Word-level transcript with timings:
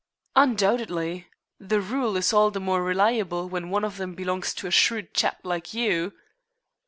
"Undoubtedly. 0.35 1.27
The 1.59 1.79
rule 1.79 2.17
is 2.17 2.33
all 2.33 2.49
the 2.49 2.59
more 2.59 2.81
reliable 2.81 3.47
when 3.47 3.69
one 3.69 3.83
of 3.85 3.97
them 3.97 4.15
belongs 4.15 4.51
to 4.55 4.65
a 4.65 4.71
shrewd 4.71 5.13
chap 5.13 5.37
like 5.43 5.75
you." 5.75 6.13